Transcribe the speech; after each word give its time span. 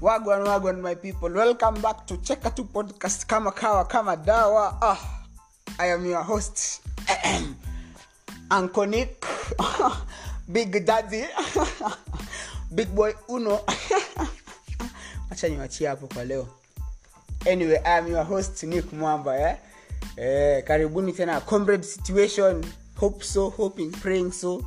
wagwan 0.00 0.42
wagwan 0.46 0.80
my 0.80 0.94
people. 0.94 1.28
Welcome 1.30 1.80
back 1.80 2.06
to 2.06 2.16
cheka 2.18 2.54
tu 2.54 2.64
podcast. 2.64 3.26
Kama 3.26 3.50
kawa 3.52 3.84
kama 3.84 4.16
dawa. 4.16 4.78
Ah, 4.82 4.98
i 5.78 5.86
am 5.92 6.06
your 6.06 6.22
host. 6.22 6.82
Anconic 8.50 9.24
big 10.52 10.84
daddy. 10.84 11.24
Big 12.74 12.94
boy 12.94 13.12
uno. 13.28 13.60
Acha 15.30 15.48
niwachie 15.48 15.88
hapo 15.88 16.06
kwa 16.06 16.24
leo. 16.24 16.48
Anyway 17.52 17.78
i 17.84 17.98
am 17.98 18.08
your 18.08 18.24
host 18.24 18.62
nick 18.62 18.92
mwamba 18.92 19.38
eh? 19.50 19.56
Eh, 20.16 20.64
karibuni 20.64 21.12
tena. 21.12 21.40
Comrade 21.40 21.82
situation. 21.82 22.64
Hope 22.96 23.24
so 23.24 23.48
hoping 23.50 23.90
praying 23.90 24.32
so. 24.32 24.62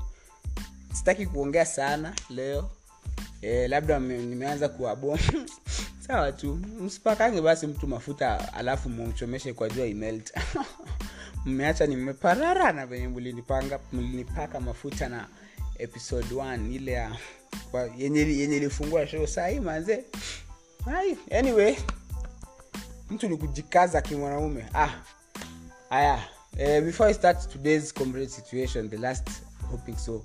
Sitaki 0.94 1.26
kuongea 1.26 1.66
sana 1.66 2.14
leo 2.30 2.70
eh, 3.42 3.70
labda 3.70 4.00
nimeanza 4.00 4.70
kuwabo 4.70 5.20
sawa 6.08 6.32
tu. 6.32 6.56
Msipakange 6.82 7.42
basi 7.42 7.68
mtu 7.68 7.88
mafuta 7.88 8.54
alafu 8.54 8.90
mumchomeshe 8.90 9.54
kwa 9.54 9.70
jua 9.70 9.86
imelt. 9.86 10.34
Mmeacha 11.46 11.86
nimeparara 11.86 12.72
na 12.72 12.86
venye 12.86 13.08
mlinipaka 13.94 14.60
mafuta 14.60 15.10
na 15.10 15.28
episode 15.78 16.36
1 16.36 16.72
ile 16.76 16.92
ya 16.92 17.16
yenye 17.98 18.22
ilifungua 18.58 19.08
show 19.08 19.28
sahii 19.28 19.60
manze. 19.60 20.06
Anyway. 21.40 21.76
Mtu 23.10 23.30
ni 23.30 23.38
kujikaza 23.38 24.02
kimwanaume. 24.02 24.66
Ah 24.74 24.90
haya 25.92 26.24
eh, 26.58 26.82
before 26.84 27.10
i 27.10 27.14
start 27.14 27.50
today's 27.50 27.94
situation 28.30 28.90
the 28.90 28.98
last 28.98 29.28
hoping 29.72 29.98
so 29.98 30.24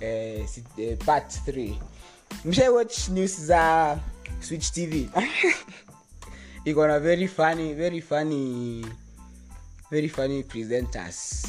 eh, 0.00 0.46
eh, 0.78 0.96
part 1.04 1.28
3 1.46 1.74
mshai 2.44 2.68
watch 2.68 3.08
news 3.08 3.40
za 3.40 3.98
switch 4.40 4.72
tv 4.72 5.08
iko 6.64 6.86
very 7.00 7.28
funny 7.28 7.74
very 7.74 8.00
funny 8.00 8.86
very 9.90 10.08
funny 10.08 10.42
presenters. 10.42 11.46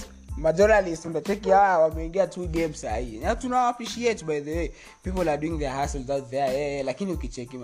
Hawa 1.49 1.77
wameingia 1.77 2.27
tu 2.27 2.47
game 2.47 2.73
sahii. 2.73 3.19
By 4.25 4.41
the 4.41 4.55
way. 4.55 4.71
People 5.03 5.29
are 5.29 5.37
doing 5.37 5.57
their 5.57 5.71
out 6.09 6.29
there 6.29 6.47
eh, 6.47 6.79
eh, 6.79 6.85
lakini 6.85 7.11
ukicheki 7.13 7.57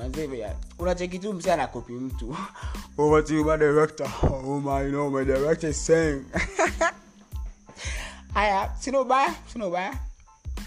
unacheki 0.79 1.19
tu 1.19 1.33
anakopi 1.51 1.93
mtu. 1.93 2.37
Over 2.97 3.23
you 3.33 3.43
my 3.43 3.57
director. 3.57 4.07
Oh 4.23 4.59
my 4.59 4.91
no 4.91 5.09
my 5.09 5.25
director 5.25 5.69
is 5.69 5.85
haya 8.33 8.71
sina 8.79 8.99
ubaya 9.67 9.93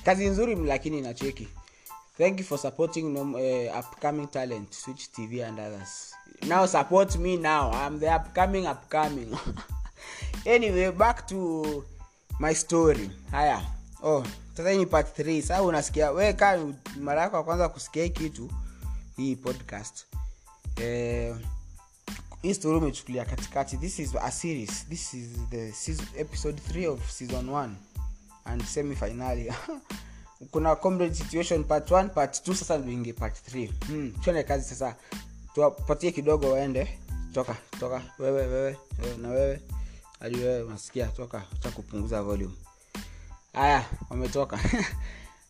kazi 0.04 0.26
nzuri 0.26 0.54
lakini 0.54 0.98
inacheki 0.98 1.48
thank 2.18 2.38
you 2.38 2.44
for 2.44 2.58
supporting 2.58 3.16
uh, 3.16 3.78
upcoming 3.78 4.26
talent 4.28 4.72
switch 4.74 5.10
tv 5.12 5.42
and 5.48 5.58
others. 5.58 6.12
Now 6.46 6.66
support 6.66 7.16
me 7.18 7.36
now. 7.36 7.70
I'm 7.72 7.98
the 7.98 8.08
upcoming 8.10 8.66
upcoming. 8.66 9.36
Anyway 10.46 10.90
back 10.90 11.26
to 11.28 11.84
my 12.38 12.52
story. 12.52 13.10
Haya. 13.30 13.62
Oh 14.02 14.24
sasa 14.56 14.70
hii 14.70 14.78
ni 14.78 14.86
part 14.86 15.18
3 15.18 15.40
sasa 15.42 15.62
unasikia 15.62 16.10
we 16.10 16.32
ka 16.32 16.58
mara 17.00 17.22
yako 17.22 17.36
ya 17.36 17.42
kwanza 17.42 17.68
kusikia 17.68 18.08
kitu 18.08 18.50
hii 19.16 19.36
podcast. 19.36 20.06
Eh, 20.76 21.36
hii 22.42 22.54
story 22.54 22.78
umechukulia 22.78 23.24
katikati. 23.24 23.76
This 23.76 23.98
is 23.98 24.14
a 24.20 24.30
series. 24.30 24.86
This 24.88 25.14
is 25.14 25.28
the 25.50 25.72
season, 25.72 26.06
episode 26.16 26.60
3 26.72 26.88
of 26.88 27.10
season 27.10 27.48
1 27.48 27.70
and 28.44 28.64
semi 28.64 28.96
finali 28.96 29.52
kuna 30.50 30.76
comrade 30.76 31.14
situation 31.14 31.64
part 31.64 31.90
1 31.90 32.08
part 32.08 32.48
2 32.48 32.54
sasa 32.54 32.78
tuingie 32.78 33.12
part 33.12 33.36
3 33.54 33.68
hmm. 33.86 34.12
tuende 34.24 34.42
kazi 34.42 34.68
sasa. 34.68 34.96
Tuwapatie 35.54 36.12
kidogo 36.12 36.52
waende. 36.52 36.98
Toka 37.32 37.56
toka. 37.80 38.02
Wewe 38.18 38.46
wewe 38.46 38.76
wewe, 39.02 39.16
na 39.22 39.28
wewe. 39.28 39.60
Hadi 40.20 40.36
wewe 40.36 40.62
unasikia 40.62 41.06
toka. 41.06 41.42
Cha 41.60 41.70
kupunguza 41.70 42.22
volume. 42.22 42.54
Haya 43.52 43.84
wametoka. 44.10 44.58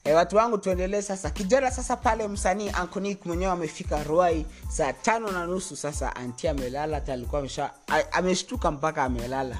E, 0.06 0.12
watu 0.12 0.36
wangu 0.36 0.58
tuendelee 0.58 1.02
sasa. 1.02 1.30
Kijana 1.30 1.70
sasa 1.70 1.96
pale 1.96 2.28
msanii 2.28 2.68
ankonik 2.68 3.26
mwenyewe 3.26 3.52
amefika 3.52 4.02
ruai 4.04 4.46
saa 4.68 4.92
tano 4.92 5.32
na 5.32 5.46
nusu 5.46 5.76
sasa. 5.76 6.16
Anti 6.16 6.48
amelala 6.48 6.94
hata 6.96 7.12
alikuwa 7.12 7.38
amesha 7.40 7.70
ameshtuka 8.12 8.70
mpaka 8.70 9.04
amelala. 9.04 9.58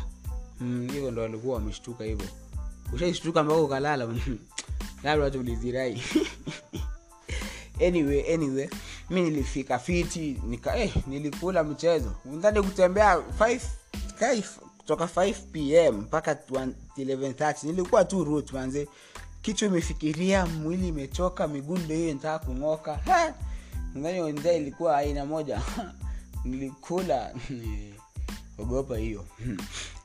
Mm, 0.61 1.11
ndo 1.13 1.25
alikuwa 1.25 1.57
ameshtuka 1.59 2.05
hivyo. 2.05 2.27
Ushaishtuka 2.93 3.43
mpaka 3.43 3.61
ukalala 3.61 4.09
labda 5.05 5.25
watu 5.25 5.41
ulizirai 5.41 6.03
anyway 7.87 8.35
anyway 8.35 8.69
mi 9.11 9.23
nilifika 9.23 9.79
fiti 9.79 10.41
nika 10.47 10.77
eh, 10.79 10.95
nilikula 11.07 11.65
mchezo. 11.65 12.13
Ndani 12.25 12.63
kutembea 12.63 13.17
5 13.17 13.61
kai- 14.21 14.43
kutoka 14.79 15.05
5 15.05 15.35
pm 15.53 15.97
mpaka 16.01 16.33
11:30 16.35 17.67
nilikuwa 17.67 18.05
tu 18.05 18.25
root 18.25 18.53
manze. 18.53 18.89
Kichwa 19.43 19.69
imefikiria 19.69 20.47
mwili 20.47 20.89
imechoka 20.89 21.49
miguu 21.49 21.79
ndio 21.79 21.97
hiyo 21.97 22.13
nitaka 22.15 22.47
kung'oka. 22.47 22.95
Ha! 22.97 23.35
ndani 23.95 24.33
nda 24.33 24.53
ilikuwa 24.53 24.97
aina 24.97 25.27
moja. 25.27 25.63
Nilikula 26.45 27.35
ogopa 28.59 28.97
hiyo. 28.97 29.25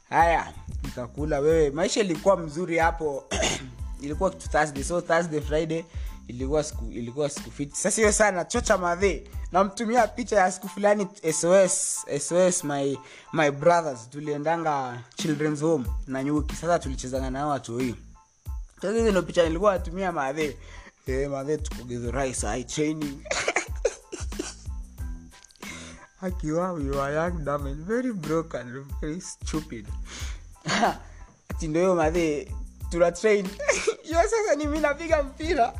Haya 0.09 0.53
nikakula. 0.83 1.39
Wewe 1.39 1.69
maisha 1.69 2.01
ilikuwa 2.01 2.37
mzuri 2.37 2.77
hapo 2.77 3.23
ilikuwa 4.01 4.29
kitu 4.29 4.49
thursday. 4.49 4.83
So 4.83 5.01
thursday 5.01 5.41
friday 5.41 5.83
ilikuwa 6.27 6.63
siku 6.63 6.85
ilikuwa 6.85 7.29
siku 7.29 7.51
fiti. 7.51 7.75
Sasa 7.75 8.01
hiyo 8.01 8.11
sana 8.11 8.45
chocha 8.45 8.77
madhe. 8.77 9.23
Namtumia 9.51 10.07
picha 10.07 10.35
ya 10.35 10.51
siku 10.51 10.69
fulani 10.69 11.07
sos 11.33 12.05
sos 12.27 12.63
my 12.63 12.97
my 13.33 13.51
brothers. 13.51 14.09
Tuliendanga 14.09 15.03
children's 15.15 15.61
home 15.61 15.85
na 16.07 16.23
nyuki. 16.23 16.55
Sasa 16.55 16.79
tulichezanga 16.79 17.29
nao 17.29 17.49
watu 17.49 17.77
hii 17.77 17.95
sasa 18.81 18.93
hizo 18.97 19.11
ndo 19.11 19.21
picha 19.21 19.43
nilikuwa 19.43 19.73
natumia 19.73 20.11
madhe. 20.11 20.57
Eh 21.07 21.29
madhe 21.29 21.57
tukogedhorai 21.57 22.33
sai 22.33 22.63
training 22.63 23.19
akiwa 26.21 26.71
we 26.71 26.89
were 26.89 27.13
young 27.15 27.31
dumb 27.43 27.65
and 27.67 27.85
very 27.85 28.13
broken 28.13 28.85
very 29.01 29.21
stupid. 29.21 29.87
Ati 31.49 31.67
hiyo 31.67 31.95
madhe 31.95 32.51
tuna 32.89 33.11
train 33.11 33.47
hiyo 34.03 34.19
sasa 34.29 34.55
ni 34.55 34.67
mi 34.67 34.79
napiga 34.79 35.23
mpira. 35.23 35.73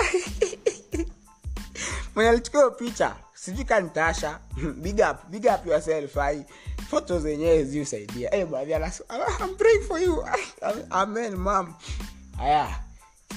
Mwenye 2.15 2.29
alichukua 2.29 2.71
picha 2.71 3.15
sijui 3.33 3.65
kantasha 3.65 4.39
big 4.83 4.99
up 5.11 5.17
big 5.29 5.45
up 5.45 5.67
yourself 5.67 6.17
ai. 6.17 6.45
Foto 6.89 7.19
zenyewe 7.19 7.63
ziusaidia. 7.63 8.29
Hey, 8.29 8.45
baadhi 8.45 8.73
I'm 8.73 9.55
praying 9.57 9.83
for 9.87 9.99
you. 10.01 10.25
Amen 10.89 11.35
mam 11.35 11.73
haya 12.37 12.79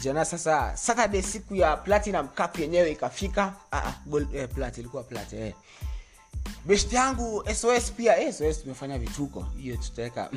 jana 0.00 0.24
sasa 0.24 0.76
saturday 0.76 1.22
siku 1.22 1.54
ya 1.54 1.76
platinum 1.76 2.28
cup 2.28 2.58
yenyewe 2.58 2.90
ikafika. 2.90 3.54
Ah, 3.72 3.82
ah, 3.86 3.94
gold, 4.06 4.34
eh, 4.34 4.48
plat 4.54 4.78
ilikuwa 4.78 5.02
plat 5.02 5.32
eh. 5.32 5.54
Best 6.64 6.92
yangu 6.92 7.44
sos 7.54 7.92
pia. 7.92 8.20
Eh, 8.20 8.34
sos 8.34 8.62
tumefanya 8.62 8.98
vituko. 8.98 9.46
Hiyo 9.56 9.76
tutaweka 9.76 10.30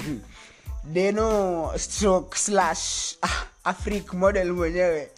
deno 0.85 1.71
stroke 1.77 2.37
slash 2.37 3.17
ah, 3.21 3.73
model 4.13 4.51
mwenyewe. 4.53 5.11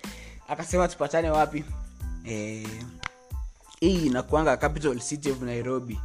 Akasema 0.47 0.87
tupatane 0.87 1.29
wapi? 1.29 1.63
Eh, 2.25 2.67
hii 3.79 4.05
inakuanga 4.05 4.57
capital 4.57 4.99
city 4.99 5.31
of 5.31 5.41
nairobi. 5.41 5.99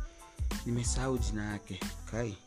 Nimesahau 0.66 1.18
jina 1.18 1.44
yake. 1.52 1.80
Kai. 2.10 2.38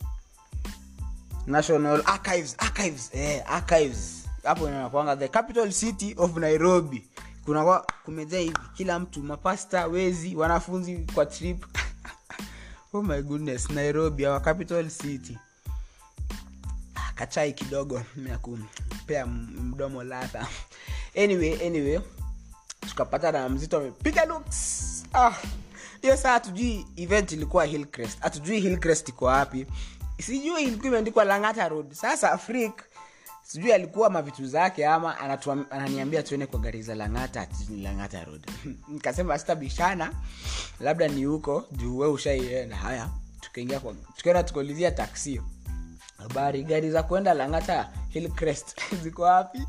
National 1.47 2.01
archives 2.05 2.55
archives 2.57 3.09
eh, 3.13 3.43
archives. 3.47 4.25
Hapo 4.43 4.67
inakwanga 4.67 5.15
the 5.15 5.27
capital 5.27 5.71
city 5.71 6.15
of 6.17 6.37
nairobi. 6.37 7.07
Kuna 7.45 7.79
kumejaa 8.05 8.37
hivi. 8.39 8.57
Kila 8.73 8.99
mtu 8.99 9.23
mapasta 9.23 9.87
wezi 9.87 10.35
wanafunzi 10.35 10.97
kwa 11.13 11.25
trip. 11.25 11.65
Oh 12.93 13.01
my 13.01 13.21
goodness 13.21 13.69
nairobi 13.69 14.25
our 14.25 14.41
capital 14.41 14.89
city 14.89 15.37
kachai 17.15 17.53
kidogo 17.53 18.01
ya 18.29 18.37
kupea 18.37 19.25
mdomo 19.25 20.03
ladha. 20.03 20.47
Anyway 21.23 21.67
anyway 21.67 21.99
tukapata 22.89 23.31
na 23.31 23.49
mzito 23.49 23.77
amepiga 23.77 24.25
looks. 24.25 25.03
Ah 25.13 25.33
saa 26.17 26.31
hatujui 26.31 26.85
event 26.95 27.31
ilikuwa 27.31 27.65
hillcrest. 27.65 28.19
Hatujui 28.19 28.59
hillcrest 28.59 29.09
iko 29.09 29.25
wapi. 29.25 29.65
Sijui 30.21 30.63
ilikuwa 30.63 30.87
imeandikwa 30.87 31.23
langata 31.23 31.69
road. 31.69 31.93
Sasa 31.93 32.31
afrik 32.31 32.83
sijui 33.43 33.73
alikuwa 33.73 34.09
mavitu 34.09 34.47
zake 34.47 34.87
ama 34.87 35.15
anatuam- 35.19 35.65
ananiambia 35.69 36.23
tuende 36.23 36.45
kwa 36.45 36.59
gari 36.59 36.81
za 36.81 36.95
langata 36.95 37.47
langata 37.81 38.23
road. 38.23 38.51
Nikasema 38.93 39.39
sitabishana 39.39 40.13
labda 40.79 41.07
ni 41.07 41.25
huko 41.25 41.65
juu 41.71 41.97
we 41.97 42.07
ushaienda 42.07 42.75
haya 42.75 43.09
tukaingia 43.41 43.81
tukaenda 44.17 44.43
tukaulizia 44.43 44.91
taksio 44.91 45.43
habari 46.17 46.63
gari 46.63 46.91
za 46.91 47.03
kwenda 47.03 47.33
langata 47.33 47.89
hillcrest 48.09 48.75
ziko 49.03 49.21
wapi? 49.21 49.59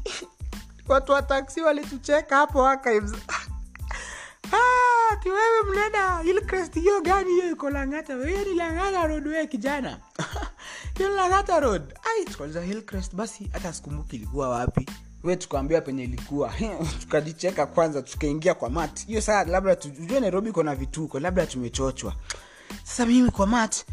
Watu 0.89 1.13
wa 1.13 1.23
taksi 1.23 1.61
walitucheka 1.61 2.37
hapo 2.37 2.67
archives. 2.67 3.13
Ah, 4.53 5.17
mnaenda 5.71 6.19
Hillcrest 6.19 6.75
hiyo 6.75 7.01
gani 7.01 7.31
hiyo 7.31 7.51
iko 7.51 7.71
Lang'ata. 7.71 8.15
Hiyo 8.27 8.45
ni 8.45 8.55
Lang'ata 8.55 9.07
road 9.07 9.27
wewe 9.29 9.47
kijana. 9.47 9.99
Hiyo 10.99 11.09
Lang'ata 11.09 11.61
road. 11.61 11.83
Ai 12.05 12.25
tukauliza 12.25 12.63
Hillcrest 12.63 13.15
basi 13.15 13.51
hata 13.53 13.73
sikumbuki 13.73 14.17
ilikuwa 14.17 14.49
wapi. 14.49 14.87
We 15.25 15.37
tukaambiwa 15.37 15.81
penye 15.81 16.05
ilikuwa. 16.05 16.53
Tukajicheka 17.01 17.67
kwanza 17.67 18.03
tukaingia 18.03 18.55
kwa 18.55 18.71
mat. 18.71 19.07
Hiyo 19.07 19.21
saa 19.21 19.45
labda 19.45 19.77
tujue 19.77 20.21
nairobi 20.21 20.49
iko 20.51 20.63
vituko 20.63 21.21
labda 21.21 21.47
tumechochwa. 21.47 22.15
Sasa 22.85 23.07
mimi 23.07 23.31
kwa 23.31 23.47
mat 23.47 23.85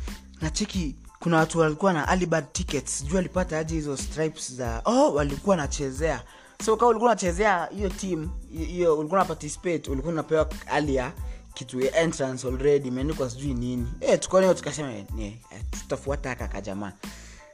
nacheki 0.42 0.96
kuna 1.24 1.38
watu 1.38 1.60
walikuwa 1.60 1.94
na 1.94 2.08
alibad 2.08 2.46
tickets. 2.52 3.04
Juu 3.06 3.18
alipata 3.18 3.60
aje 3.60 3.75
hizo 3.75 3.98
stripes 3.98 4.54
za 4.54 4.81
oh 4.86 5.14
walikuwa 5.14 5.56
nachezea 5.56 6.24
so 6.66 6.78
kama 6.78 6.90
ulikuwa 6.90 7.12
unachezea 7.12 7.66
hiyo 7.66 7.90
team 7.90 8.30
hiyo 8.52 8.98
ulikuwa 9.00 9.20
na 9.20 9.25
participate 9.25 9.92
ulikuwa 9.92 10.14
unapewa 10.14 10.50
alia 10.68 11.12
kitu 11.54 11.81
ya 11.81 11.96
entrance 11.96 12.48
already 12.48 12.88
imeandikwa 12.88 13.30
sijui 13.30 13.54
nini. 13.54 13.88
Eh 14.02 14.20
tukaona 14.20 14.54
tukasema 14.54 14.94
eh, 14.94 15.06
eh, 15.20 15.34
tutafuata 15.72 16.30
haka 16.30 16.48
kajamaa 16.48 16.92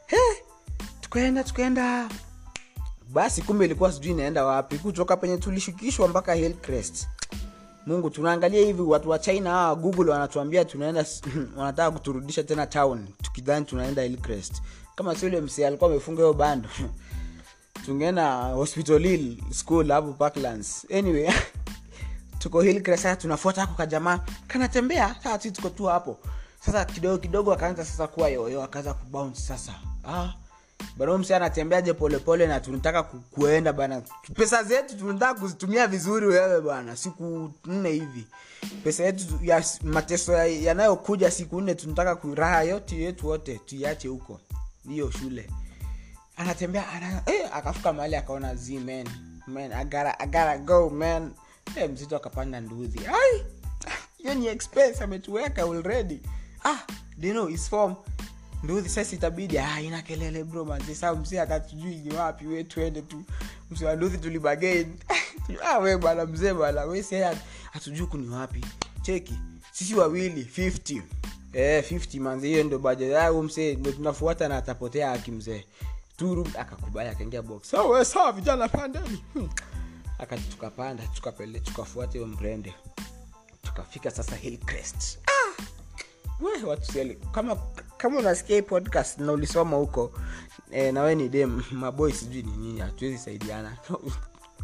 eh 0.08 0.38
tukaenda 1.02 1.44
tukaenda. 1.44 2.10
Basi 3.10 3.42
kumbe 3.42 3.66
ilikuwa 3.66 3.92
sijui 3.92 4.12
inaenda 4.12 4.46
wapi. 4.46 4.78
Kutoka 4.78 5.18
penye 5.18 5.38
tulishukishwa 5.38 6.08
mpaka 6.08 6.34
hillcrest 6.34 7.08
mungu 7.86 8.10
tunaangalia 8.10 8.62
hivi 8.66 8.82
watu 8.82 9.10
wa 9.10 9.20
china 9.20 9.50
hawa 9.50 9.76
google 9.76 10.12
wanatuambia 10.12 10.66
tunaenda 10.66 11.06
wanataka 11.58 11.92
kuturudisha 11.92 12.44
tena 12.44 12.68
town 12.68 13.08
tukidhani 13.22 13.66
tunaenda 13.66 14.02
hillcrest. 14.02 14.62
Kama 14.96 15.16
si 15.16 15.26
ule 15.26 15.42
msee 15.42 15.68
alikuwa 15.68 15.90
amefunga 15.90 16.22
hiyo 16.22 16.34
bando 16.34 16.70
tungeenda 17.86 18.36
hospital 18.38 19.00
hill 19.00 19.38
school 19.52 19.92
hapo 19.92 20.14
parklands. 20.14 20.88
Anyway 20.94 21.30
tuko 22.40 22.62
hillcrest 22.62 23.04
sasa 23.04 23.16
tunafuata 23.16 23.62
hako 23.62 23.74
kajamaa 23.74 24.20
kanatembea 24.48 25.16
sasa 25.24 25.52
tuko 25.52 25.70
tu 25.70 25.86
hapo. 25.86 26.20
Sasa 26.66 26.86
kidogo 26.86 27.18
kidogo 27.18 27.54
akaanza 27.54 27.86
sasa 27.86 28.08
kuwa 28.08 28.30
yoyo 28.30 28.64
akaanza 28.64 28.94
kubounce 28.94 29.42
sasa. 29.42 29.74
Ah 30.08 30.34
bana 30.98 31.18
msi 31.18 31.34
anatembeaje 31.34 31.94
polepole 31.94 32.48
na 32.48 32.60
tunataka 32.60 33.04
kuenda 33.04 33.74
bana. 33.74 34.02
Pesa 34.36 34.64
zetu 34.64 34.98
tunataka 34.98 35.40
kuzitumia 35.40 35.88
vizuri 35.88 36.28
wewe 36.28 36.62
bana 36.62 36.96
siku 36.96 37.52
nne 37.66 37.90
hivi. 37.90 38.28
Pesa 38.84 39.04
yetu 39.04 39.40
ya 39.44 39.64
mateso 39.84 40.34
yanayokuja 40.34 41.26
ya 41.26 41.32
siku 41.32 41.62
nne 41.62 41.76
tunataka 41.76 42.16
kuraha 42.16 42.64
yote 42.64 42.96
yetu 42.98 43.28
wote 43.28 43.58
tuiache 43.66 44.08
huko. 44.08 44.40
Hiyo 44.90 45.12
shule. 45.12 45.50
Anatembea 46.38 46.90
ana, 46.90 47.22
eh, 47.26 47.50
akafika 47.54 47.94
mahali 47.94 48.16
akaona 48.16 48.56
z 48.56 48.80
man. 48.80 49.08
Man 49.48 49.72
I 49.74 49.84
gotta, 49.86 50.58
go 50.58 50.90
man. 50.90 51.32
Eh, 51.76 51.90
mzito 51.90 52.16
akapanda 52.16 52.60
nduzi 52.60 53.00
ai! 53.08 53.46
Hiyo 54.18 54.34
ni 54.34 54.48
expense 54.48 55.04
ametuweka 55.04 55.62
already. 55.62 56.20
Ah 56.66 56.78
dino 57.18 57.50
is 57.50 57.70
form 57.70 57.96
nduthi 58.64 58.90
sasa 58.90 59.16
itabidi 59.16 59.58
ah, 59.60 59.82
ina 59.82 60.02
kelele 60.02 60.44
bro 60.44 60.66
manzi 60.66 60.96
saa 60.96 61.16
mzee 61.16 61.40
atatujui 61.42 61.96
ni 61.96 62.14
wapi 62.14 62.48
we 62.48 62.64
tuende 62.64 63.02
tu. 63.02 63.24
Msi 63.72 63.86
wa 63.86 63.92
ah, 65.66 65.78
we 65.80 65.98
bwana 65.98 66.26
mzee 66.26 66.54
bwana 66.54 66.84
we 66.86 67.04
si 67.04 67.16
hatujui 67.72 68.08
kuni 68.08 68.30
wapi. 68.30 68.66
Cheki 69.02 69.34
sisi 69.72 69.96
wawili 69.96 70.44
50 70.58 71.02
eh 71.54 71.84
50 71.92 72.20
manzi 72.20 72.48
hiyo 72.48 72.64
ndo 72.64 72.80
baje 72.80 73.10
yao 73.10 73.44
mzee 73.44 73.76
ndo 73.76 73.92
tunafuata 73.92 74.48
na 74.48 74.58
atapotea 74.58 75.10
haki 75.10 75.32
mzee. 75.32 75.66
Turu 76.18 76.48
akakubali 76.60 77.10
akaingia 77.10 77.42
box. 77.42 77.70
So 77.70 77.90
we 77.90 78.06
sawa 78.06 78.32
vijana 78.32 78.68
pandeni. 78.68 79.24
Hmm. 79.34 79.50
akati 80.18 80.44
tukapanda 80.44 81.04
tukapele 81.08 81.60
tukafuata 81.60 82.14
hiyo 82.14 82.28
mrende. 82.28 82.74
Tukafika 83.62 84.12
sasa 84.12 84.36
hillcrest. 84.36 85.20
Ah! 85.28 85.64
we 86.40 86.64
watu 86.64 86.92
seli 86.92 87.16
kama 87.32 87.56
kama 88.00 88.20
unasikia 88.20 88.56
hii 88.56 88.62
podcast 88.62 89.20
na 89.20 89.32
ulisoma 89.32 89.78
huko 89.78 90.12
eh, 90.72 90.94
nawe 90.94 91.16
ni 91.16 91.30
dem 91.30 91.62
maboi 91.72 92.14
sijui 92.14 92.44
ni 92.44 92.58
nini 92.58 92.80
hatuwezi 92.80 93.18
saidiana. 93.18 93.78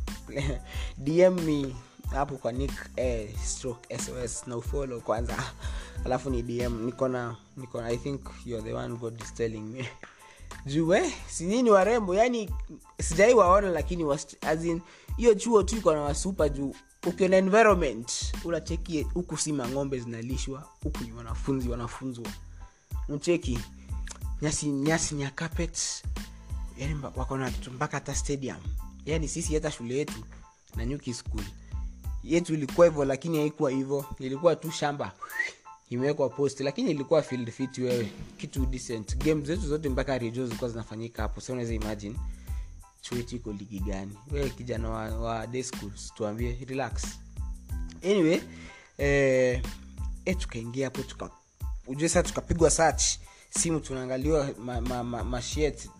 Dm 0.97 1.41
me 1.41 1.75
hapo 2.11 2.35
kwa 2.37 2.51
nick 2.51 2.71
eh, 2.95 3.29
stroke 3.43 3.97
sos 3.97 4.47
na 4.47 4.57
ufollow 4.57 5.01
kwanza. 5.01 5.37
Alafu 6.05 6.29
ni 6.29 6.41
dm 6.41 6.85
nikona 6.85 7.35
nikona 7.57 7.87
i 7.87 7.97
think 7.97 8.21
youare 8.45 8.63
the 8.63 8.73
one 8.73 8.95
god 8.95 9.21
is 9.21 9.33
telling 9.33 9.61
me. 9.61 9.89
Juu 10.65 10.93
eh, 10.93 11.13
sinini 11.27 11.69
warembo 11.71 12.15
yani 12.15 12.49
sijai 13.01 13.33
waona 13.33 13.69
lakini 13.69 14.05
hiyo 15.17 15.35
chuo 15.35 15.63
tu 15.63 15.77
iko 15.77 15.93
na 15.93 16.01
wasupa 16.01 16.49
juu 16.49 16.75
ukiona 17.07 17.37
environment 17.37 18.33
unacheki 18.43 19.03
huku 19.03 19.37
si 19.37 19.53
mang'ombe 19.53 19.99
zinalishwa 19.99 20.69
huku 20.83 21.03
ni 21.03 21.11
wanafunzi 21.11 21.69
wanafunzwa 21.69 22.25
mcheki 23.09 23.59
nyasi 24.41 24.65
nyasi 24.67 25.15
nya 25.15 25.29
carpet 25.31 26.03
yani 26.77 26.99
wako 27.15 27.37
na 27.37 27.51
mpaka 27.73 27.97
hata 27.97 28.15
stadium. 28.15 28.57
Yani 29.05 29.27
sisi 29.27 29.53
hata 29.53 29.71
shule 29.71 29.95
yetu 29.97 30.23
na 30.75 30.85
nyuki 30.85 31.13
school. 31.13 31.43
Yetu 32.23 32.53
ilikuwa 32.53 32.87
hivyo 32.87 33.05
lakini 33.05 33.37
haikuwa 33.37 33.71
hivyo. 33.71 34.05
Ilikuwa 34.19 34.55
tu 34.55 34.71
shamba. 34.71 35.11
Imewekwa 35.89 36.29
post 36.29 36.59
lakini 36.59 36.91
ilikuwa 36.91 37.21
field 37.21 37.51
fit 37.51 37.77
wewe. 37.77 38.11
Kitu 38.37 38.65
decent. 38.65 39.17
Game 39.17 39.45
zetu 39.45 39.67
zote 39.67 39.89
mpaka 39.89 40.17
rejo 40.17 40.45
zilikuwa 40.45 40.69
zinafanyika 40.69 41.21
hapo. 41.21 41.41
Sa 41.41 41.53
unaweza 41.53 41.73
imagine? 41.73 42.15
Chuetu 43.01 43.35
iko 43.35 43.51
ligi 43.51 43.79
gani? 43.79 44.17
Wewe 44.31 44.49
kijana 44.49 44.89
wa, 44.89 45.19
wa 45.19 45.47
day 45.47 45.63
schools 45.63 46.13
tuambie 46.13 46.57
relax. 46.67 47.05
Anyway 48.03 48.41
eh, 48.97 49.61
eh, 50.25 50.37
tukaingia 50.37 50.85
hapo 50.85 51.01
tuka 51.01 51.29
ujue 51.87 52.09
saa 52.09 52.23
tukapigwa 52.23 52.69
search 52.71 53.03
simu 53.49 53.79
tunaangaliwa 53.79 54.43
mashet 54.57 54.57
ma, 54.87 55.03
ma, 55.03 55.23
ma 55.23 55.41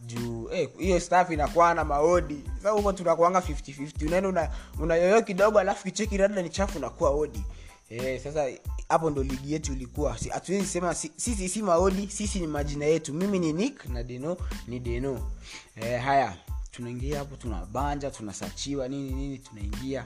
juu. 0.06 0.48
Hiyo 0.48 0.70
hey, 0.78 1.00
staff 1.00 1.32
inakuwa 1.32 1.74
na 1.74 1.84
maodi. 1.86 2.44
Sa 2.64 2.70
huko 2.70 2.94
tunakuanga 2.94 3.40
50 3.40 4.08
unaenda 4.08 4.30
una, 4.30 4.50
una 4.80 4.96
yoyo 4.96 5.22
kidogo 5.22 5.60
alafu 5.60 5.84
kicheki 5.84 6.18
rada 6.18 6.42
ni 6.42 6.50
chafu 6.50 6.78
unakuwa 6.78 7.10
odi 7.10 7.44
eh, 7.90 8.22
sasa 8.24 8.46
hapo 8.90 9.10
ndo 9.10 9.24
ligi 9.24 9.54
yetu 9.54 9.74
ilikuwa. 9.74 10.18
Hatuwezi 10.32 10.66
sema 10.68 10.94
sisi 10.96 11.36
si, 11.36 11.50
si 11.50 11.62
maodi 11.62 12.08
sisi 12.08 12.40
ni 12.40 12.48
majina 12.48 12.86
yetu. 12.86 13.14
Mimi 13.14 13.40
ni 13.40 13.54
nick 13.54 13.86
na 13.86 14.04
deno 14.04 14.38
ni 14.68 14.80
deno. 14.80 15.32
Eh, 15.76 16.02
haya 16.02 16.38
tunaingia 16.72 17.20
hapo 17.20 17.36
tunabanja 17.36 18.12
tunasachiwa 18.12 18.88
nini 18.88 19.12
nini 19.12 19.38
tunaingia. 19.38 20.06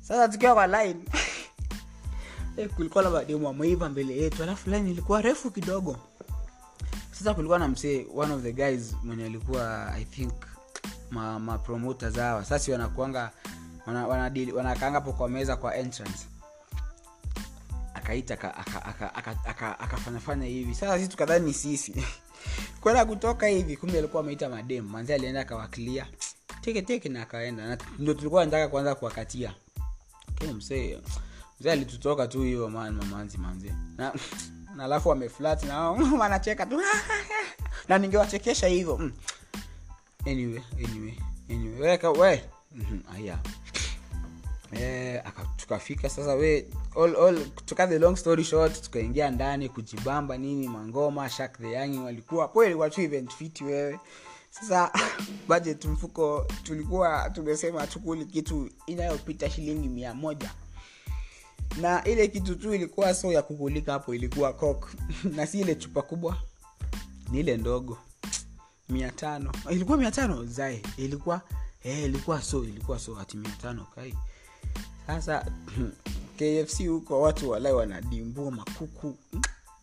Sasa 0.00 0.28
tukiwa 0.28 0.54
kwa 0.54 0.66
line 0.66 1.00
eh, 2.56 2.68
kulikuwa 2.76 3.04
na 3.04 3.10
mademu 3.10 3.48
ameiva 3.48 3.88
mbele 3.88 4.16
yetu 4.16 4.42
alafu 4.42 4.70
line 4.70 4.90
ilikuwa 4.90 5.22
refu 5.22 5.50
kidogo. 5.50 5.96
Sasa 7.12 7.34
kulikuwa 7.34 7.58
na 7.58 7.68
msee 7.68 8.06
one 8.16 8.34
of 8.34 8.42
the 8.42 8.52
guys 8.52 8.96
mwenye 9.02 9.24
alikuwa 9.24 9.92
i 9.96 10.04
think 10.04 10.32
ma, 11.10 11.38
ma 11.38 11.60
hawa. 12.16 12.44
Sasi 12.44 12.72
wanakuanga 12.72 13.30
wanakaanga 13.86 14.08
wana, 14.08 14.28
wana, 14.54 14.70
wana 14.70 14.90
hapo 14.90 15.12
kwa 15.12 15.28
meza 15.28 15.56
kwa 15.56 15.76
entrance. 15.76 16.26
Akaita 17.94 18.54
akafanyafanya 19.78 20.46
hivi. 20.46 20.74
Sasa 20.74 20.98
sisi 20.98 21.10
tukadhani 21.10 21.54
sisi. 21.54 22.04
Kwenda 22.80 23.04
kutoka 23.04 23.46
hivi 23.46 23.76
kumbe 23.76 23.98
alikuwa 23.98 24.22
ameita 24.22 24.48
mademu. 24.48 24.88
Manzi 24.88 25.12
alienda 25.12 25.40
akawaklia 25.40 26.06
teke 26.60 26.82
teke 26.82 27.08
na 27.08 27.22
akaenda. 27.22 27.78
Ndo 27.98 28.14
tulikuwa 28.14 28.44
nataka 28.44 28.68
kuanza 28.68 28.94
kuwakatia. 28.94 29.54
Okay, 30.30 30.52
msee 30.52 30.98
mzee 31.62 31.72
alitutoka 31.72 32.26
tu 32.26 32.42
hiyo 32.42 32.68
man 32.68 32.94
mamanzi 32.94 33.38
manzi. 33.38 33.72
Na 33.96 34.12
na 34.76 34.84
alafu 34.84 35.08
wameflat 35.08 35.62
na 35.62 35.90
wanacheka 36.20 36.66
tu. 36.66 36.80
Na 37.88 37.98
ningewachekesha 37.98 38.66
hivyo 38.66 38.96
mm. 38.98 39.12
anyway 40.26 40.62
anyway 40.84 41.14
anyway. 41.50 41.80
Weka 41.90 42.10
we 42.10 42.42
mm-hmm. 42.74 43.02
aya 43.14 43.38
eh, 44.72 45.22
tukafika 45.56 46.08
sasa 46.08 46.34
we 46.34 46.66
all, 46.96 47.16
all, 47.16 47.46
tuka 47.66 47.86
the 47.86 47.98
long 47.98 48.16
story 48.16 48.44
short 48.44 48.82
tukaingia 48.82 49.30
ndani 49.30 49.68
kujibamba 49.68 50.38
nini 50.38 50.68
mangoma 50.68 51.30
shak 51.30 51.58
the 51.58 51.72
yangi 51.72 51.98
walikuwa 51.98 52.48
kweli 52.48 52.70
ilikuwa 52.74 53.00
event 53.04 53.32
fit 53.34 53.60
wewe. 53.60 53.98
Sasa 54.50 54.92
budget 55.48 55.84
mfuko 55.84 56.46
tulikuwa 56.62 57.30
tumesema 57.30 57.86
tukuli 57.86 58.24
kitu 58.24 58.70
inayopita 58.86 59.50
shilingi 59.50 59.88
mia 59.88 60.14
moja 60.14 60.50
na 61.80 62.04
ile 62.04 62.28
kitu 62.28 62.54
tu 62.54 62.74
ilikuwa 62.74 63.14
so 63.14 63.32
ya 63.32 63.42
kukulika 63.42 63.92
hapo 63.92 64.14
ilikuwa 64.14 64.52
coke. 64.52 64.86
Na 65.36 65.46
si 65.46 65.60
ile 65.60 65.74
chupa 65.74 66.02
kubwa 66.02 66.36
ni 67.30 67.40
ile 67.40 67.56
ndogo. 67.56 67.98
Mia 68.88 69.10
tano. 69.10 69.52
Ilikuwa 69.70 69.98
mia 69.98 70.10
tano 70.10 70.44
zae 70.44 70.82
ilikuwa 70.96 71.40
eh, 71.82 72.04
ilikuwa 72.04 72.42
so 72.42 72.64
ilikuwa 72.64 72.98
so 72.98 73.14
hati 73.14 73.36
mia 73.36 73.50
tano 73.50 73.86
kai. 73.94 74.14
Sasa 75.06 75.46
kfc 76.38 76.86
huko 76.86 77.20
watu 77.20 77.50
walai 77.50 77.72
wanadimbua 77.72 78.50
makuku. 78.50 79.16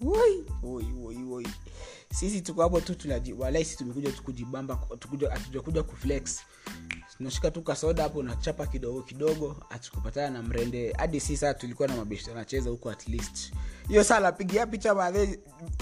Woi, 0.01 0.45
woi, 0.63 0.85
woi, 1.01 1.23
woi. 1.23 1.47
sisi 2.13 2.41
tuko 2.41 2.61
hapo 2.61 2.81
tu 2.81 2.95
tunaji 2.95 3.33
walai 3.33 3.65
sisi 3.65 3.77
tumekuja 3.77 4.11
tukujibamba 4.11 4.79
hatujakuja 5.29 5.83
kuflex 5.83 6.39
unashika 7.19 7.51
tu 7.51 7.61
kasoda 7.61 8.03
hapo 8.03 8.19
unachapa 8.19 8.67
kidogo 8.67 9.01
kidogo 9.01 9.55
atukupatana 9.69 10.29
na 10.29 10.43
mrende. 10.43 10.93
Hadi 10.97 11.19
si 11.19 11.37
saa 11.37 11.53
tulikuwa 11.53 11.87
na 11.87 11.95
mabishi 11.95 12.31
anacheza 12.31 12.69
huko 12.69 12.89
at 12.89 13.07
least. 13.07 13.53
Hiyo 13.87 14.03
saa 14.03 14.19
napigia 14.19 14.67
picha 14.67 14.95
madhe 14.95 15.39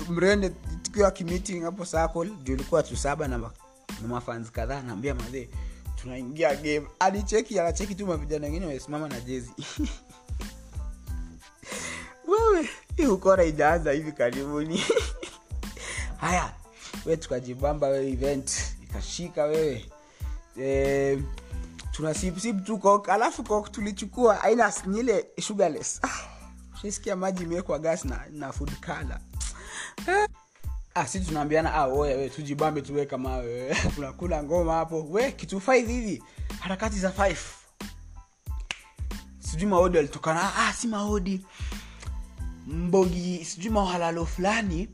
mrende 0.10 0.50
tukiwa 0.82 1.12
kimeeting 1.12 1.62
hapo 1.63 1.86
circle 1.86 2.29
juu 2.44 2.53
ilikuwa 2.53 2.84
tu 2.84 2.98
saba 2.98 3.27
na, 3.27 3.38
na 3.38 3.51
mafans 4.08 4.51
kadhaa 4.51 4.82
naambia 4.82 5.15
madhe 5.15 5.50
tunaingia 5.96 6.56
game. 6.56 6.88
Alicheki 7.00 7.60
anacheki 7.60 7.96
tu 7.96 8.08
mavijana 8.08 8.46
wengine 8.46 8.65
wamesimama 8.65 9.08
na 9.10 9.20
jezi. 9.20 9.51
Wewe 12.27 12.70
ukora 13.12 13.44
ijaanza 13.44 13.91
hivi 13.91 14.12
karibuni. 14.12 14.84
Haya 16.22 16.53
we 17.06 17.17
tukajibamba 17.17 17.88
wewe 17.88 18.12
event. 18.12 18.51
Ikashika 18.84 19.44
wewe 19.44 19.86
e, 20.62 21.24
tuna 21.92 22.14
tu 22.66 22.78
kok 22.78 23.10
alafu 23.10 23.44
kok 23.44 23.72
tulichukua 23.72 24.44
aina 24.44 24.74
nile 24.86 25.26
sugarless. 25.42 26.00
Ah, 26.04 26.10
shisikia 26.82 27.16
maji 27.16 27.44
imewekwa 27.44 27.80
gas 27.80 28.06
na, 28.06 28.22
na 28.32 28.52
food 28.52 28.72
color. 28.86 29.20
Eh. 30.08 30.28
ah, 30.96 31.08
si 31.08 31.20
tunaambiana 31.20 31.74
ah, 31.74 32.30
tujibambe 32.36 32.82
tuwe 32.82 33.06
kama 33.06 33.38
wewe 33.38 33.76
tunakula 33.96 34.44
ngoma 34.44 34.74
hapo. 34.74 35.08
We 35.10 35.32
kitu 35.32 35.60
five 35.60 35.88
hivi 35.88 36.24
harakati 36.60 37.00
za 37.00 37.12
five. 37.12 37.40
Sijui 39.40 39.70
maodi 39.70 39.98
walitokana 39.98 40.56
ah, 40.56 40.74
si 40.74 40.88
maodi. 40.88 41.46
Mbogi 42.68 43.46
sijui 43.46 43.70
mawalalo 43.70 44.26
fulani. 44.26 44.90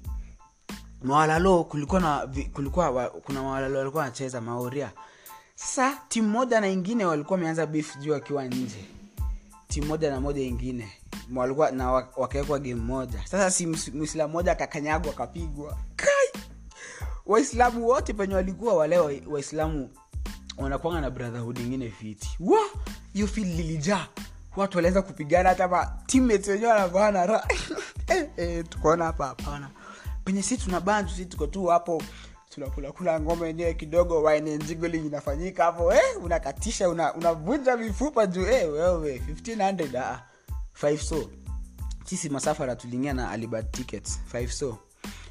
Mawalalo 1.03 1.63
kulikuwa 1.63 2.01
na 2.01 2.27
kulikuwa 2.53 3.09
kuna 3.09 3.43
mawalalo 3.43 3.77
walikuwa 3.79 4.03
wanacheza 4.03 4.41
maoria 4.41 4.91
sasa 5.55 5.97
timu 6.09 6.29
moja 6.29 6.61
na 6.61 6.67
ingine 6.67 7.05
walikuwa 7.05 7.37
wameanza 7.39 7.65
beef 7.65 7.97
juu 7.97 8.11
wakiwa 8.11 8.45
nje. 8.45 8.85
Timu 9.67 9.87
moja 9.87 10.09
na 10.11 10.21
moja 10.21 10.41
ingine. 10.41 10.91
Walikuwa 11.35 11.71
na 11.71 11.91
wakawekwa 11.91 12.59
game 12.59 12.75
moja. 12.75 13.21
Sasa 13.25 13.51
si 13.51 13.67
Muislamu 13.93 14.33
moja 14.33 14.51
akakanyagwa 14.51 15.11
akapigwa. 15.13 15.77
Kai! 15.95 16.41
Waislamu 17.25 17.87
wote 17.87 18.13
penye 18.13 18.35
walikuwa 18.35 18.73
wale 18.73 18.99
waislamu 19.27 19.89
wanakwanga 20.57 21.01
na 21.01 21.09
brotherhood 21.09 21.59
ingine 21.59 21.89
fiti. 21.89 22.37
Wa! 22.39 22.59
Hiyo 23.13 23.27
fil 23.27 23.47
lilijaa. 23.47 24.07
Watu 24.55 24.77
walianza 24.77 25.01
kupigana 25.01 25.49
hata 25.49 25.67
ma 25.67 25.85
teammates 26.05 26.47
wenyewe 26.47 26.71
wanavana 26.71 27.43
eh, 28.07 28.29
eh, 28.37 28.65
tukaona 28.69 29.05
hapa 29.05 29.25
hapana. 29.27 29.69
Penye 30.25 30.43
si 30.43 30.57
tuna 30.57 30.79
bandu 30.79 31.11
si 31.11 31.25
tuko 31.25 31.47
tu 31.47 31.65
hapo 31.65 32.01
tunakulakula 32.53 33.19
ngoma 33.19 33.47
yenyewe 33.47 33.73
kidogo 33.73 34.23
wainenjigoli 34.23 34.97
inafanyika 34.97 35.63
hapo 35.63 35.93
eh, 35.93 36.01
unakatisha 36.23 36.89
unavunja 36.89 37.73
una 37.75 37.83
mifupa 37.83 38.25
juu 38.27 38.45
eh, 38.45 38.73
wewe 38.73 39.21
1500 39.45 39.97
ah, 39.99 40.21
5 40.81 40.97
so. 40.97 41.29
Sisi 42.05 42.29
masafara 42.29 42.75
tuliingia 42.75 43.13
na 43.13 43.31
alibad 43.31 43.71
tickets 43.71 44.19
5 44.33 44.47
so. 44.47 44.77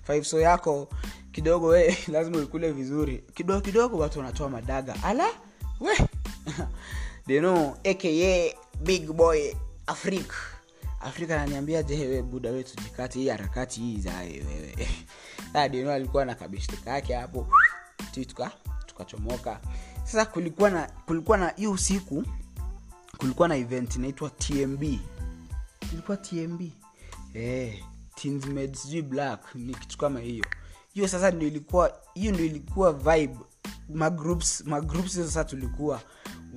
5 0.09 0.23
so 0.23 0.41
yako 0.41 0.89
kidogo 1.33 1.77
eh, 1.77 1.99
lazima 2.13 2.39
uikule 2.39 2.73
vizuri. 2.73 3.25
Kidogo 3.35 3.61
kidogo 3.61 3.99
watu 3.99 4.19
wanatoa 4.19 4.49
madaga. 4.49 4.95
Ala 5.05 5.27
we. 5.81 5.99
Deno 7.27 7.77
aka 7.85 8.55
big 8.81 9.13
boy 9.13 9.55
afrika 9.87 10.35
afrika 11.03 11.35
ananiambia 11.35 11.83
je 11.83 12.09
we 12.09 12.23
buda 12.23 12.51
wetu 12.51 12.83
jikati 12.85 13.19
hii 13.19 13.29
harakati 13.29 13.81
hii 13.81 13.99
zae 13.99 14.43
wewe. 15.55 15.93
Alikuwa 15.95 16.25
na 16.25 16.35
kabishtika 16.35 16.91
yake 16.91 17.15
hapo 17.15 17.47
tuka 18.27 18.51
tukachomoka. 18.87 19.61
Sasa 20.05 20.25
kulikuwa 20.27 20.71
na 20.71 20.91
kulikuwa 21.07 21.39
na 21.39 21.49
hiyo 21.49 21.71
usiku 21.73 22.25
kulikuwa 23.17 23.49
na 23.49 23.57
event 23.57 23.97
inaitwa 23.97 24.31
tmb 24.31 24.83
ilikuwa 25.93 26.17
tmb 26.17 26.61
eh, 27.35 27.85
sijui 28.73 29.03
black 29.03 29.55
ni 29.55 29.75
kitu 29.75 29.99
kama 29.99 30.21
hiyo. 30.21 30.45
Hiyo 30.95 31.09
sasa 31.09 31.31
ndio 31.31 31.49
ilikuwa 31.49 31.99
hiyo 32.15 32.33
ndio 32.33 32.47
ilikuwa 32.47 32.93
vibe 32.93 33.37
magroups 33.89 34.65
magroups 34.67 35.13
sasa 35.15 35.45
tulikuwa 35.45 36.01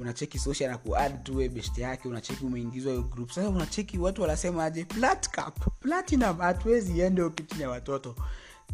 unacheki 0.02 0.40
social 0.40 0.70
na 0.72 0.78
kuad 0.78 1.24
tu 1.24 1.34
best 1.50 1.78
yake 1.78 2.08
unacheki 2.08 2.46
umeingizwa 2.46 2.92
hiyo 2.92 3.04
group. 3.04 3.30
Sasa 3.32 3.50
unacheki 3.50 3.98
watu 3.98 4.22
wanasemaje 4.22 4.86
platcap 4.86 5.80
platinum 5.80 6.38
hatuwezi 6.38 7.00
ende 7.00 7.30
kitu 7.30 7.70
watoto. 7.70 8.16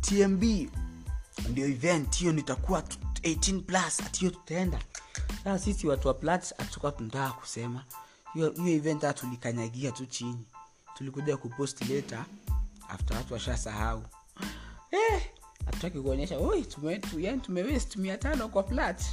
Tmb 0.01 0.43
ndio 1.49 1.67
event 1.67 2.17
hiyo 2.17 2.31
nitakuwa 2.33 2.81
18 2.81 3.61
plus 3.61 3.99
atiyo 3.99 4.31
tutaenda. 4.31 4.79
Sasa 5.43 5.59
sisi 5.59 5.87
watu 5.87 6.07
wa 6.07 6.13
plat 6.13 6.57
hatukuwa 6.57 6.91
tunataka 6.91 7.31
kusema. 7.31 7.85
Hiyo 8.33 8.53
event 8.67 9.01
hata 9.01 9.13
tulikanyagia 9.19 9.91
tu 9.91 10.05
chini. 10.05 10.45
Tulikuja 10.97 11.37
kupost 11.37 11.89
later 11.89 12.25
after 12.89 13.17
watu 13.17 13.33
washasahau. 13.33 14.03
Eh, 14.91 15.21
hatutaki 15.65 15.99
kuonyesha 15.99 16.37
tume, 16.69 16.97
tu, 16.99 17.19
yani 17.19 17.41
mia 17.95 18.17
tano 18.17 18.47
kwa 18.49 18.63
plat 18.63 19.03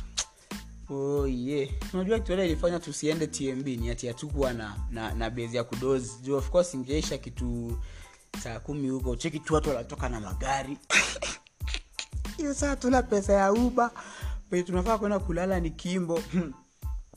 oh, 0.90 1.26
yeah. 1.26 1.68
unajua 1.95 2.18
kitu 2.18 2.33
ilifanya 2.33 2.78
tusiende 2.80 3.26
tmb 3.26 3.66
ni 3.66 3.90
ati 3.90 4.07
hatukuwa 4.07 4.52
na, 4.52 4.76
na, 4.90 5.14
na 5.14 5.30
bezi 5.30 5.57
ya 5.57 5.64
kudozi. 5.64 6.12
Juu 6.23 6.37
of 6.37 6.50
course 6.50 6.75
ingeisha 6.75 7.18
kitu 7.18 7.78
saa 8.42 8.61
kumi 8.61 8.88
huko. 8.88 9.16
Cheki 9.16 9.38
tu 9.40 9.54
watu 9.54 9.68
wanatoka 9.68 10.09
na 10.09 10.21
magari. 10.21 10.78
Hiyo 12.37 12.54
saa 12.54 12.76
tuna 12.76 13.02
pesa 13.02 13.33
ya 13.33 13.52
uba 13.52 13.90
penye 14.50 14.62
tunafaa 14.62 14.99
kwenda 14.99 15.18
kulala 15.18 15.61
ni 15.61 15.71
kimbo. 15.71 16.23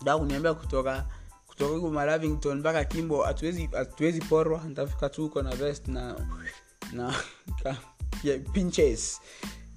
Da 0.03 0.17
kuniambia 0.17 0.53
kutoka 0.53 1.05
kutoka 1.47 1.75
huko 1.75 1.89
malavington 1.89 2.59
mpaka 2.59 2.83
kimbo 2.85 3.23
hatuwezi 3.23 4.21
porwa. 4.29 4.63
Ntafika 4.63 5.09
tu 5.09 5.21
huko 5.23 5.41
na 5.41 5.55
vest 5.55 5.87
na 5.87 6.15
na 6.93 7.15
pinches 8.53 9.21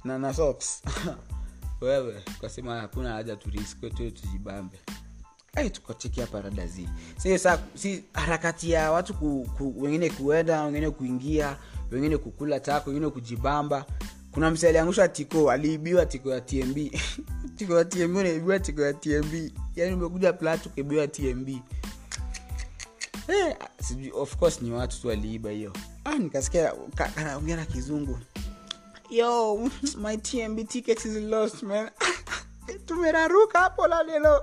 na 0.04 0.18
na 0.18 0.34
socks 0.34 0.82
wewe 1.80 2.20
tukasema 2.20 2.80
hakuna 2.80 3.12
haja 3.12 3.36
turiskwe 3.36 3.90
tujibambe. 3.90 4.78
Ai 5.54 5.70
tukachekia 5.70 6.26
paradazi 6.26 6.88
si 7.74 8.04
harakati 8.12 8.70
ya 8.70 8.92
watu 8.92 9.14
ku, 9.14 9.48
ku, 9.58 9.74
wengine 9.82 10.10
kuenda 10.10 10.62
wengine 10.62 10.90
kuingia 10.90 11.56
wengine 11.90 12.16
kukula 12.16 12.60
tako 12.60 12.90
wengine 12.90 13.10
kujibamba. 13.10 13.86
Kuna 14.30 14.50
mse 14.50 14.68
aliangusha 14.68 15.08
tiko 15.08 15.50
aliibiwa 15.50 16.06
tiko 16.06 16.30
ya 16.30 16.40
tmb 16.40 16.76
tiko 17.56 17.78
ya 17.78 17.84
tmb 17.84 18.16
unaibiwa 18.16 18.58
tiko 18.58 18.82
ya 18.82 18.92
tmb 18.92 19.50
yani 19.76 19.94
umekuja 19.94 20.32
plat 20.32 20.66
ukaibiwa 20.66 21.08
tmb 21.08 21.48
eh, 23.28 23.56
of 24.14 24.36
course 24.36 24.62
ni 24.62 24.70
watu 24.70 25.00
tu 25.00 25.08
waliiba 25.08 25.50
hiyo. 25.50 25.72
Ah, 26.04 26.18
nikasikia 26.18 26.72
kanaongea 27.14 27.56
na 27.56 27.64
kizungu 27.66 28.18
yo 29.10 29.56
my 29.98 30.16
tmb 30.16 30.68
ticket 30.68 31.04
is 31.04 31.16
lost 31.16 31.62
man. 31.62 31.90
Tumeraruka 32.86 33.58
hapo 33.60 33.86
lalelo. 33.86 34.40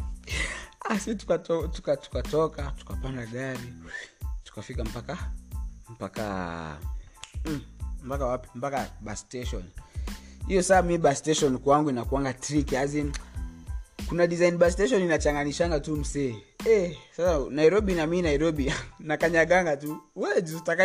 Asi 0.90 1.14
tukatoka 1.14 1.68
tuka, 1.68 1.96
tuka, 1.96 2.22
tuka, 2.22 2.72
tukapanda 2.78 3.26
gari 3.26 3.72
tukafika 4.44 4.84
mpaka 4.84 5.18
mpaka 5.88 6.78
mm, 7.44 7.60
mpaka 8.02 8.26
wapi? 8.26 8.48
Mpaka 8.54 8.90
bus 9.00 9.18
station. 9.20 9.62
Hiyo 10.48 10.62
saa 10.62 10.82
mi 10.82 10.98
bus 10.98 11.18
station 11.18 11.58
kwangu 11.58 11.90
inakuanga 11.90 12.32
trick 12.32 12.72
as 12.72 12.94
kuna 14.10 14.26
design 14.26 14.58
bus 14.58 14.72
station 14.72 15.02
inachanganishanga 15.02 15.80
tu 15.80 15.96
msee. 15.96 16.34
Eh, 16.66 16.96
sasa 17.16 17.50
nairobi 17.50 17.94
na 17.94 18.06
mi 18.06 18.22
nairobi 18.22 18.72
nakanyaganga 18.98 19.76
tu. 19.76 19.96
We 20.16 20.42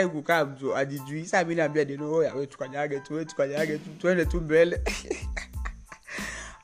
kukaa 0.08 0.46
mtu 0.46 0.76
ajijui. 0.76 1.26
Saa 1.26 1.44
mi 1.44 1.56
naambia 1.56 1.86
dinoya 1.86 2.34
we 2.34 2.48
tu 3.00 3.14
we 3.14 3.26
tu 3.78 3.90
tuende 4.00 4.26
tu 4.26 4.42
mbele. 4.42 4.82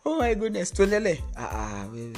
Oh 0.06 0.20
my 0.20 0.36
goodness 0.36 0.74
tuendele 0.74 1.24
ah, 1.36 1.50
ah, 1.51 1.88
wewe. 1.94 2.13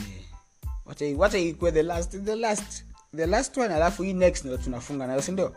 Ikue 1.49 1.71
the 1.71 1.83
last 1.83 2.11
the 2.25 2.35
last 2.35 2.85
the 3.15 3.25
last 3.25 3.57
one 3.57 3.73
alafu 3.73 4.03
hii 4.03 4.13
next 4.13 4.45
ndio 4.45 4.57
tunafunga 4.57 5.07
nayo 5.07 5.21
sindio 5.21 5.55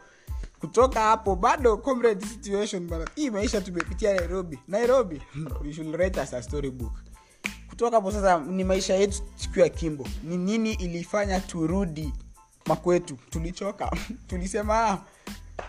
kutoka 0.59 1.01
hapo 1.01 1.37
bado 1.37 1.77
comrade 1.77 2.27
situation 2.27 2.87
bana. 2.89 3.07
Hii 3.15 3.31
maisha 3.31 3.61
tumepitia 3.61 4.15
nairobi. 4.15 4.59
Nairobi 4.69 5.23
you 5.65 5.73
should 5.73 5.95
write 5.95 6.21
us 6.21 6.35
a 6.35 6.43
storybook 6.43 7.06
kutoka 7.69 7.97
hapo 7.97 8.13
sasa 8.13 8.39
ni 8.39 8.65
maisha 8.65 8.95
yetu 8.95 9.23
siku 9.37 9.61
ya 9.61 9.69
kimbo. 9.69 10.09
Ni 10.25 10.37
nini 10.37 10.73
ilifanya 10.73 11.41
turudi 11.41 12.13
makwetu? 12.67 13.17
Tulichoka. 13.31 13.91
Tulisema 14.29 15.03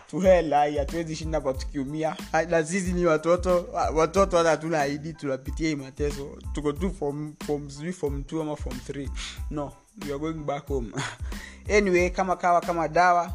tuhela 0.10 0.72
hatuwezi 0.80 1.16
shinda 1.16 1.42
kwa 1.42 1.54
tukiumia. 1.54 2.16
Na 2.50 2.66
sisi 2.66 2.94
ni 2.94 3.06
watoto 3.06 3.66
watoto 3.94 4.38
hata 4.38 4.50
hatuna 4.50 4.82
aidi 4.82 5.14
tunapitia 5.14 5.70
hii 5.70 5.76
mateso. 5.76 6.38
Tuko 6.54 6.72
tu 6.74 6.92
form 6.94 7.34
form 7.48 7.66
2 7.68 8.42
ama 8.42 8.56
form 8.56 8.78
3 8.90 9.10
no 9.52 9.72
we 10.02 10.10
are 10.10 10.20
going 10.20 10.34
back 10.46 10.68
home. 10.68 10.92
Anyway 11.78 12.10
kama 12.10 12.36
kawa 12.36 12.62
kama 12.62 12.88
dawa 12.88 13.34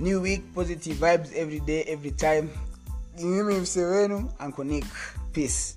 new 0.00 0.22
week 0.22 0.42
positive 0.54 0.94
vibes 0.94 1.32
every 1.36 1.60
day 1.60 1.84
every 1.86 2.10
time. 2.10 2.48
Mimi 3.18 3.54
mse 3.60 3.84
wenu 3.84 4.30
ankonik 4.38 4.84
peace 5.32 5.76